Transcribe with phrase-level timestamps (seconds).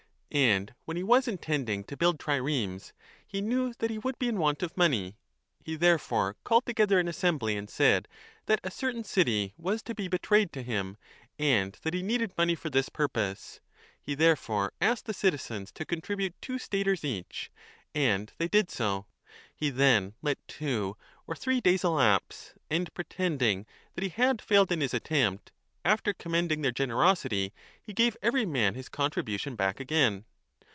[0.33, 2.93] And when he was intending to build triremes,
[3.27, 5.17] he knew 25 that he would be in want of money.
[5.61, 8.07] He therefore called together an assembly and said
[8.45, 10.95] that a certain city was to be betrayed to him
[11.37, 13.59] and that he needed money for this purpose.
[14.01, 17.51] He therefore asked the citizens to contribute two staters each;
[17.93, 19.07] and they did so.
[19.53, 20.95] He then let two
[21.27, 23.65] or three days elapse, and pretending
[23.95, 25.51] that he had failed in his attempt,
[25.83, 30.23] after commending their generosity he gave every man his contri bution back again.